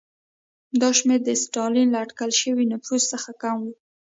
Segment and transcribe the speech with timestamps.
[0.81, 3.65] دا شمېر د ستالین له اټکل شوي نفوس څخه کم و.